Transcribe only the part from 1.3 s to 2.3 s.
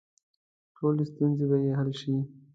به یې حل شي.